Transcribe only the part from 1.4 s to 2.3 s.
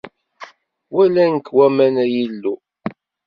waman, ay